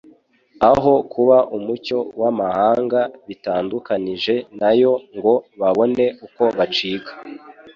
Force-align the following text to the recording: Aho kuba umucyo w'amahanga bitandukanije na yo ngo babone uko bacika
Aho 0.71 0.93
kuba 1.11 1.37
umucyo 1.57 1.97
w'amahanga 2.21 2.99
bitandukanije 3.27 4.35
na 4.59 4.71
yo 4.81 4.91
ngo 5.15 5.33
babone 5.59 6.05
uko 6.25 6.43
bacika 6.57 7.11